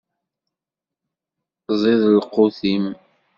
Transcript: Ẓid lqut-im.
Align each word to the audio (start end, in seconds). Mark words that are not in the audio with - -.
Ẓid 1.81 2.01
lqut-im. 2.15 2.85